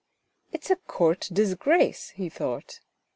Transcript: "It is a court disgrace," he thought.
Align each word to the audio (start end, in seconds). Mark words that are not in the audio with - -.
"It 0.51 0.65
is 0.65 0.71
a 0.71 0.77
court 0.77 1.29
disgrace," 1.31 2.09
he 2.15 2.27
thought. 2.27 2.79